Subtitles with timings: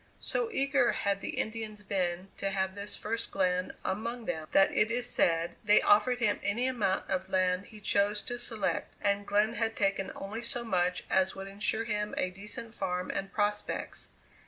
[0.19, 4.89] So eager had the Indians been to have this first Glenn among them that it
[4.89, 9.53] is said they offered him any amount of land he chose to select, and Glenn
[9.53, 14.09] had taken only so much as would insure him a decent farm and prospects.